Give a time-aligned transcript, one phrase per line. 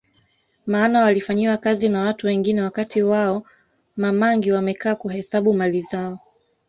[0.65, 3.43] Maana walifanyiwa kazi na watu wengine wakati wao
[3.95, 6.19] Ma mangi wamekaa kuhesabu mali zao